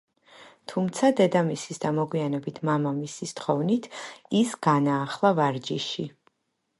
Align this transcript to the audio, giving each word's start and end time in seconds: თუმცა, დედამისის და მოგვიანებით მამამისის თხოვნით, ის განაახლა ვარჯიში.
თუმცა, 0.71 1.09
დედამისის 1.17 1.81
და 1.83 1.91
მოგვიანებით 1.97 2.57
მამამისის 2.69 3.33
თხოვნით, 3.41 3.85
ის 4.39 4.55
განაახლა 4.69 5.33
ვარჯიში. 5.41 6.07